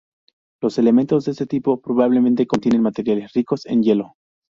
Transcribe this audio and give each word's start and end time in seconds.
Los 0.63 0.79
elementos 0.79 1.25
de 1.25 1.33
este 1.33 1.45
tipo 1.45 1.79
probablemente 1.79 2.47
contienen 2.47 2.81
materiales 2.81 3.33
ricos 3.33 3.67
en 3.67 3.83
hielo. 3.83 4.15